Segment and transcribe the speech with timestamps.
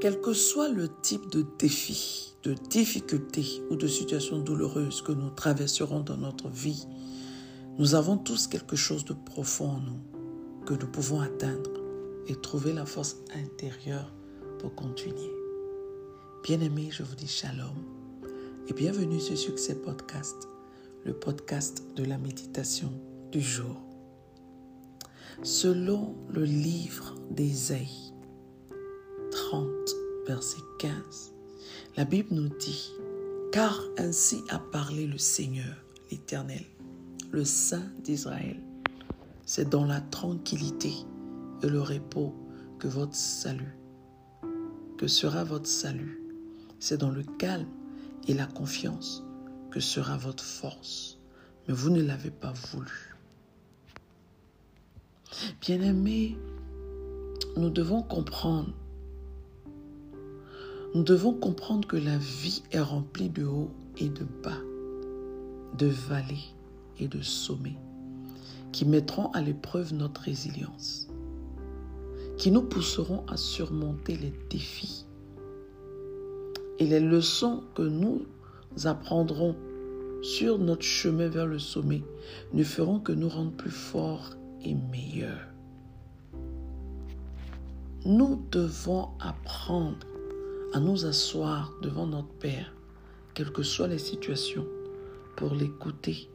[0.00, 5.28] Quel que soit le type de défi, de difficulté ou de situation douloureuse que nous
[5.28, 6.86] traverserons dans notre vie,
[7.76, 11.70] nous avons tous quelque chose de profond en nous que nous pouvons atteindre
[12.28, 14.10] et trouver la force intérieure
[14.58, 15.30] pour continuer.
[16.44, 17.76] Bien-aimés, je vous dis shalom
[18.68, 20.48] et bienvenue sur Succès Podcast,
[21.04, 22.90] le podcast de la méditation
[23.32, 23.76] du jour.
[25.42, 28.09] Selon le livre d'Ésaïe
[29.50, 29.66] 30,
[30.28, 31.32] verset 15,
[31.96, 32.92] la Bible nous dit,
[33.50, 35.74] Car ainsi a parlé le Seigneur,
[36.08, 36.64] l'Éternel,
[37.32, 38.60] le Saint d'Israël.
[39.44, 40.92] C'est dans la tranquillité
[41.64, 42.32] et le repos
[42.78, 43.76] que votre salut,
[44.96, 46.22] que sera votre salut.
[46.78, 47.66] C'est dans le calme
[48.28, 49.24] et la confiance
[49.72, 51.18] que sera votre force.
[51.66, 53.16] Mais vous ne l'avez pas voulu.
[55.60, 56.38] Bien-aimés,
[57.56, 58.72] nous devons comprendre.
[60.92, 64.58] Nous devons comprendre que la vie est remplie de hauts et de bas,
[65.78, 66.52] de vallées
[66.98, 67.78] et de sommets,
[68.72, 71.06] qui mettront à l'épreuve notre résilience,
[72.38, 75.06] qui nous pousseront à surmonter les défis
[76.80, 78.26] et les leçons que nous
[78.84, 79.54] apprendrons
[80.22, 82.02] sur notre chemin vers le sommet
[82.52, 84.30] ne feront que nous rendre plus forts
[84.64, 85.38] et meilleur.
[88.04, 89.98] Nous devons apprendre
[90.72, 92.72] à nous asseoir devant notre Père,
[93.34, 94.66] quelles que soient les situations,
[95.36, 96.28] pour l'écouter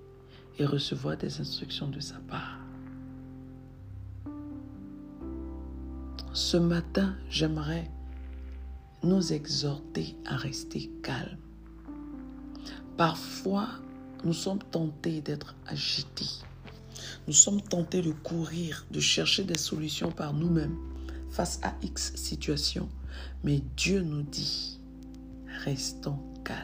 [0.57, 2.59] et recevoir des instructions de sa part.
[6.33, 7.89] Ce matin, j'aimerais
[9.03, 11.37] nous exhorter à rester calmes.
[12.97, 13.67] Parfois,
[14.23, 16.43] nous sommes tentés d'être agités
[17.27, 20.77] nous sommes tentés de courir, de chercher des solutions par nous-mêmes
[21.29, 22.87] face à X situation.
[23.43, 24.79] Mais Dieu nous dit,
[25.63, 26.59] restons calmes.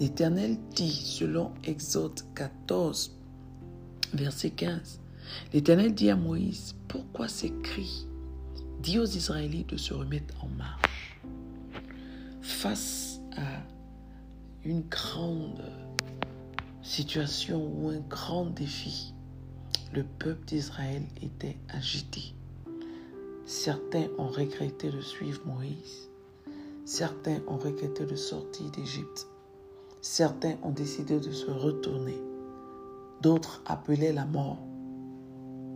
[0.00, 3.16] L'Éternel dit, selon Exode 14,
[4.14, 5.00] verset 15,
[5.52, 8.06] l'Éternel dit à Moïse, pourquoi ces cris?
[8.80, 11.18] Dis aux Israélites de se remettre en marche
[12.40, 13.62] face à
[14.64, 15.62] une grande
[16.82, 19.14] situation ou un grand défi,
[19.92, 22.34] le peuple d'Israël était agité.
[23.48, 26.10] Certains ont regretté de suivre Moïse.
[26.84, 29.26] Certains ont regretté de sortir d'Égypte.
[30.02, 32.20] Certains ont décidé de se retourner.
[33.22, 34.58] D'autres appelaient la mort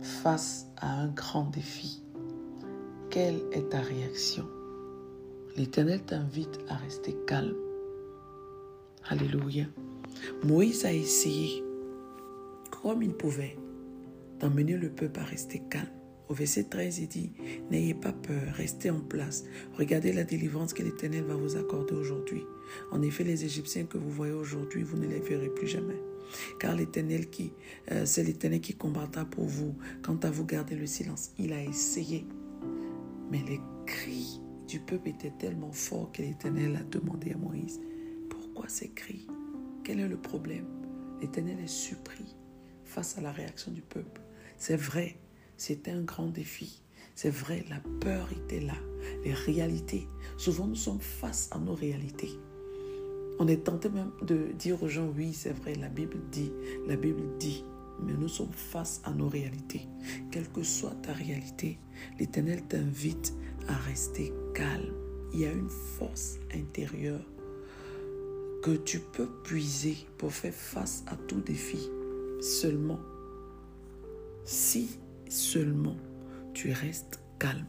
[0.03, 2.03] face à un grand défi.
[3.09, 4.45] Quelle est ta réaction?
[5.57, 7.57] L'Éternel t'invite à rester calme.
[9.09, 9.65] Alléluia.
[10.43, 11.63] Moïse a essayé,
[12.69, 13.57] comme il pouvait,
[14.39, 16.02] d'emmener le peuple à rester calme.
[16.33, 17.31] Verset 13, il dit,
[17.69, 19.45] N'ayez pas peur, restez en place.
[19.77, 22.43] Regardez la délivrance que l'Éternel va vous accorder aujourd'hui.
[22.91, 26.01] En effet, les Égyptiens que vous voyez aujourd'hui, vous ne les verrez plus jamais.
[26.59, 27.53] Car l'Éternel qui,
[27.91, 29.75] euh, c'est l'Éternel qui combattra pour vous.
[30.01, 31.31] Quant à vous, gardez le silence.
[31.37, 32.25] Il a essayé.
[33.31, 37.79] Mais les cris du peuple étaient tellement forts que l'Éternel a demandé à Moïse,
[38.29, 39.27] pourquoi ces cris?
[39.83, 40.65] Quel est le problème?
[41.21, 42.35] L'Éternel est surpris
[42.85, 44.21] face à la réaction du peuple.
[44.57, 45.17] C'est vrai,
[45.57, 46.81] c'était un grand défi.
[47.15, 48.75] C'est vrai, la peur était là.
[49.23, 50.07] Les réalités.
[50.37, 52.31] Souvent, nous sommes face à nos réalités.
[53.39, 56.51] On est tenté même de dire aux gens, oui, c'est vrai, la Bible dit,
[56.87, 57.63] la Bible dit.
[58.01, 59.87] Mais nous sommes face à nos réalités.
[60.31, 61.77] Quelle que soit ta réalité,
[62.19, 63.33] l'Éternel t'invite
[63.67, 64.93] à rester calme.
[65.33, 67.25] Il y a une force intérieure
[68.63, 71.89] que tu peux puiser pour faire face à tout défi
[72.39, 72.99] seulement
[74.45, 74.99] si
[75.33, 75.95] seulement
[76.53, 77.65] tu restes calme.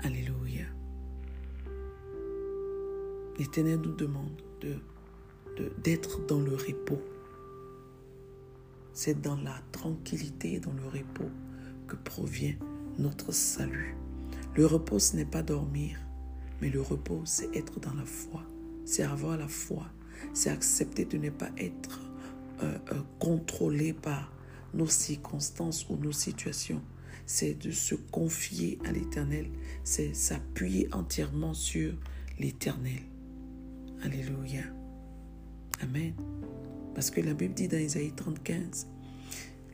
[0.00, 0.66] Alléluia.
[3.38, 4.76] L'Éternel nous demande de,
[5.82, 7.00] d'être dans le repos.
[8.92, 11.30] C'est dans la tranquillité, dans le repos
[11.86, 12.56] que provient
[12.98, 13.96] notre salut.
[14.54, 15.98] Le repos, ce n'est pas dormir,
[16.60, 18.42] mais le repos, c'est être dans la foi
[18.84, 19.86] c'est avoir la foi,
[20.32, 22.00] c'est accepter de ne pas être
[22.62, 24.32] euh, euh, contrôlé par
[24.74, 26.82] nos circonstances ou nos situations.
[27.26, 29.46] C'est de se confier à l'Éternel,
[29.84, 31.94] c'est s'appuyer entièrement sur
[32.38, 33.02] l'Éternel.
[34.02, 34.64] Alléluia.
[35.80, 36.14] Amen.
[36.94, 38.86] Parce que la Bible dit dans Isaïe 35,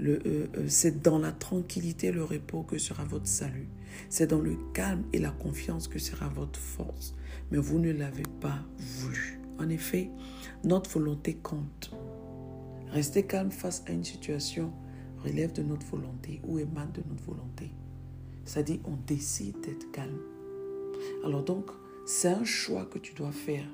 [0.01, 3.69] euh, c'est dans la tranquillité et le repos que sera votre salut.
[4.11, 7.15] C'est dans le calme et la confiance que sera votre force.
[7.51, 9.41] Mais vous ne l'avez pas voulu.
[9.59, 10.11] En effet,
[10.65, 11.91] notre volonté compte.
[12.91, 14.73] Rester calme face à une situation
[15.25, 17.71] relève de notre volonté ou émane de notre volonté.
[18.65, 20.19] Dit, on décide d'être calme.
[21.25, 21.71] Alors donc,
[22.07, 23.67] c'est un choix que tu dois faire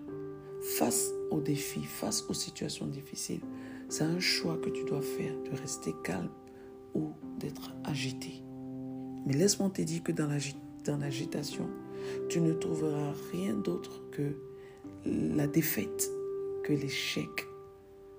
[0.60, 3.40] face aux défis, face aux situations difficiles.
[3.88, 6.30] C'est un choix que tu dois faire de rester calme
[6.94, 8.42] ou d'être agité.
[9.26, 10.28] Mais laisse-moi te dire que dans
[10.98, 11.68] l'agitation,
[12.28, 14.36] tu ne trouveras rien d'autre que
[15.06, 16.10] la défaite,
[16.64, 17.46] que l'échec.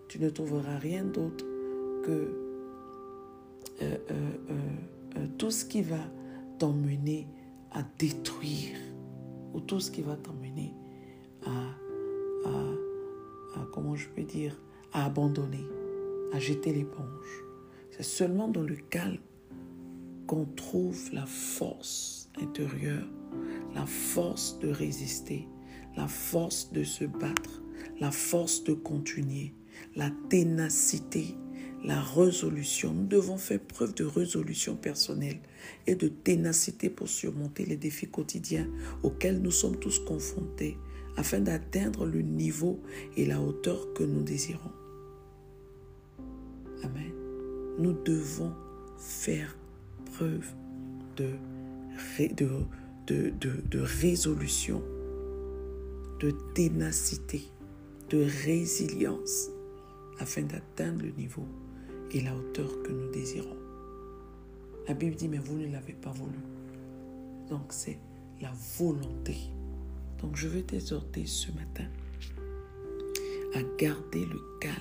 [0.07, 1.45] Tu ne trouveras rien d'autre
[2.03, 2.44] que
[3.81, 4.31] euh, euh,
[5.17, 5.99] euh, tout ce qui va
[6.59, 7.27] t'emmener
[7.71, 8.77] à détruire
[9.53, 10.73] ou tout ce qui va t'emmener
[11.45, 11.49] à,
[12.49, 14.57] à, comment je peux dire,
[14.93, 15.65] à abandonner,
[16.33, 17.43] à jeter l'éponge.
[17.91, 19.19] C'est seulement dans le calme
[20.27, 23.07] qu'on trouve la force intérieure,
[23.73, 25.47] la force de résister,
[25.97, 27.61] la force de se battre,
[27.99, 29.53] la force de continuer,
[29.95, 31.35] la ténacité,
[31.85, 32.93] la résolution.
[32.93, 35.39] Nous devons faire preuve de résolution personnelle
[35.87, 38.67] et de ténacité pour surmonter les défis quotidiens
[39.03, 40.77] auxquels nous sommes tous confrontés
[41.17, 42.79] afin d'atteindre le niveau
[43.15, 44.71] et la hauteur que nous désirons.
[46.83, 47.11] Amen.
[47.79, 48.53] Nous devons
[48.97, 49.55] faire
[50.17, 50.45] preuve
[51.17, 51.29] de,
[54.01, 54.81] résolution,
[56.19, 57.43] de ténacité,
[58.09, 59.49] de résilience
[60.19, 61.45] afin d'atteindre le niveau
[62.11, 63.57] et la hauteur que nous désirons.
[64.87, 66.39] La Bible dit, mais vous ne l'avez pas voulu.
[67.49, 67.99] Donc c'est
[68.41, 69.35] la volonté.
[70.21, 71.85] Donc je veux t'exhorter ce matin
[73.53, 74.75] à garder le calme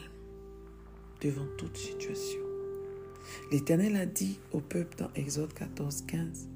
[1.20, 2.40] devant toute situation.
[3.50, 6.48] L'Éternel a dit au peuple dans Exode 14, 15,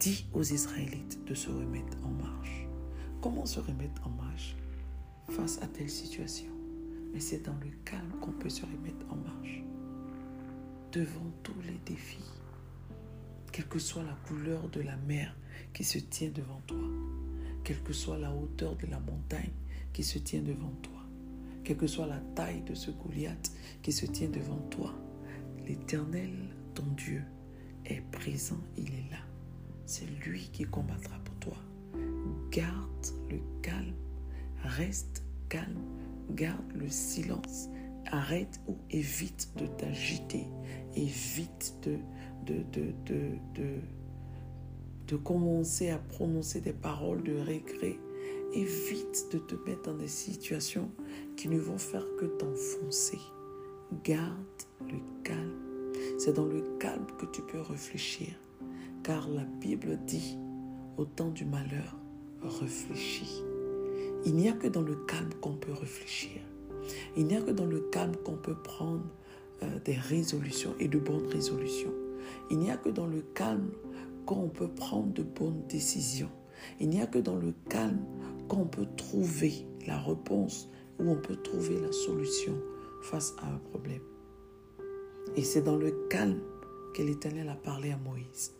[0.00, 2.66] Dis aux Israélites de se remettre en marche.
[3.22, 4.56] Comment se remettre en marche
[5.30, 6.52] face à telle situation?
[7.12, 9.03] Mais c'est dans le calme qu'on peut se remettre.
[10.94, 12.30] Devant tous les défis,
[13.50, 15.34] quelle que soit la couleur de la mer
[15.72, 16.86] qui se tient devant toi,
[17.64, 19.50] quelle que soit la hauteur de la montagne
[19.92, 21.02] qui se tient devant toi,
[21.64, 23.50] quelle que soit la taille de ce Goliath
[23.82, 24.94] qui se tient devant toi,
[25.66, 26.30] l'Éternel,
[26.74, 27.24] ton Dieu,
[27.84, 29.18] est présent, il est là.
[29.86, 31.56] C'est lui qui combattra pour toi.
[32.52, 33.94] Garde le calme,
[34.62, 35.82] reste calme,
[36.30, 37.68] garde le silence,
[38.10, 40.46] arrête ou évite de t'agiter,
[40.94, 41.98] évite de,
[45.06, 47.98] de, commencer à prononcer des paroles de regret.
[48.52, 50.90] Évite de te mettre dans des situations
[51.36, 53.18] qui ne vont faire que t'enfoncer.
[54.04, 55.92] Garde le calme.
[56.18, 58.28] C'est dans le calme que tu peux réfléchir.
[59.02, 60.38] Car la Bible dit,
[60.96, 61.96] au temps du malheur,
[62.42, 63.42] réfléchis.
[64.24, 66.33] Il n'y a que dans le calme qu'on peut réfléchir.
[67.16, 69.04] Il n'y a que dans le calme qu'on peut prendre
[69.62, 71.92] euh, des résolutions et de bonnes résolutions.
[72.50, 73.70] Il n'y a que dans le calme
[74.26, 76.30] qu'on peut prendre de bonnes décisions.
[76.80, 78.04] Il n'y a que dans le calme
[78.48, 80.68] qu'on peut trouver la réponse
[80.98, 82.54] ou on peut trouver la solution
[83.02, 84.02] face à un problème.
[85.36, 86.40] Et c'est dans le calme
[86.94, 88.54] que l'Éternel a parlé à Moïse.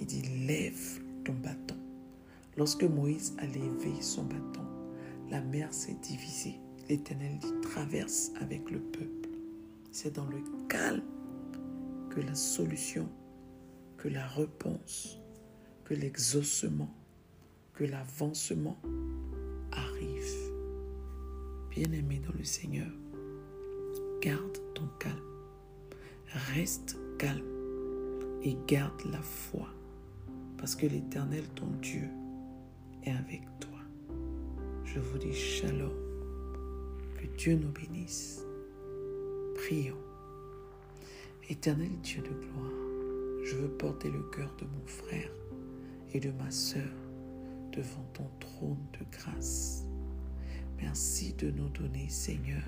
[0.00, 1.76] Il dit, lève ton bâton.
[2.56, 4.64] Lorsque Moïse a levé son bâton,
[5.30, 6.58] la mer s'est divisée.
[6.88, 9.28] L'Éternel dit, traverse avec le peuple.
[9.90, 10.38] C'est dans le
[10.68, 11.02] calme
[12.10, 13.08] que la solution,
[13.96, 15.18] que la réponse,
[15.84, 16.90] que l'exaucement,
[17.74, 18.78] que l'avancement
[19.72, 20.52] arrive.
[21.70, 22.90] Bien-aimé dans le Seigneur,
[24.20, 25.20] garde ton calme.
[26.54, 27.44] Reste calme
[28.42, 29.68] et garde la foi
[30.58, 32.08] parce que l'Éternel, ton Dieu,
[33.04, 33.78] est avec toi.
[34.84, 36.05] Je vous dis shalom.
[37.36, 38.44] Dieu nous bénisse.
[39.54, 39.96] Prions.
[41.48, 45.30] Éternel Dieu de gloire, je veux porter le cœur de mon frère
[46.12, 46.90] et de ma sœur
[47.72, 49.84] devant ton trône de grâce.
[50.80, 52.62] Merci de nous donner, Seigneur,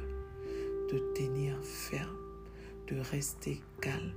[0.92, 2.16] de tenir ferme,
[2.86, 4.14] de rester calme,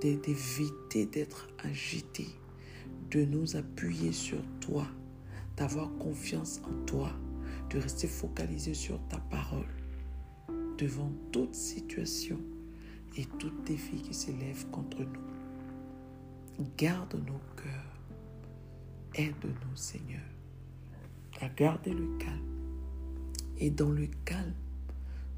[0.00, 2.26] d'éviter d'être agité,
[3.10, 4.86] de nous appuyer sur toi,
[5.56, 7.10] d'avoir confiance en toi,
[7.70, 9.66] de rester focalisé sur ta parole
[10.78, 12.38] devant toute situation
[13.16, 16.64] et tout défi qui s'élève contre nous.
[16.76, 18.00] Garde nos cœurs.
[19.14, 20.20] Aide-nous, Seigneur,
[21.40, 22.56] à garder le calme
[23.58, 24.54] et dans le calme,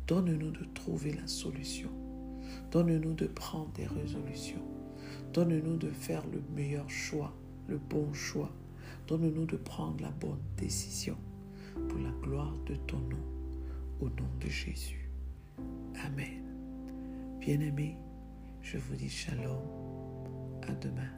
[0.06, 1.90] donne-nous de trouver la solution.
[2.72, 4.62] Donne-nous de prendre des résolutions.
[5.32, 7.32] Donne-nous de faire le meilleur choix,
[7.68, 8.50] le bon choix.
[9.06, 11.16] Donne-nous de prendre la bonne décision
[11.88, 13.24] pour la gloire de ton nom,
[14.00, 15.10] au nom de Jésus.
[16.04, 16.42] Amen.
[17.40, 17.96] Bien-aimés,
[18.62, 19.62] je vous dis shalom.
[20.68, 21.08] À demain.